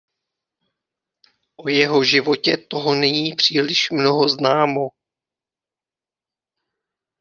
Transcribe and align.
O 1.57 1.69
jeho 1.69 2.03
životě 2.03 2.57
toho 2.57 2.95
není 2.95 3.35
příliš 3.35 3.89
mnoho 3.91 4.29
známo. 4.29 4.87